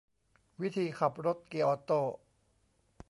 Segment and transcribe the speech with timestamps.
[0.61, 2.01] วิธีขับรถเกียร์ออโต้